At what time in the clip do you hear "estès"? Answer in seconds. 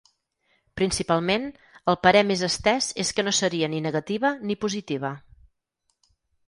2.49-2.89